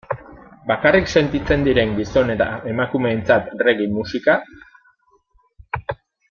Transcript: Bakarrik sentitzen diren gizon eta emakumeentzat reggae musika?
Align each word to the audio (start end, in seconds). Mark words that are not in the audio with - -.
Bakarrik 0.69 1.07
sentitzen 1.19 1.65
diren 1.67 1.93
gizon 1.99 2.33
eta 2.35 2.47
emakumeentzat 2.71 3.53
reggae 3.67 3.93
musika? 4.01 4.39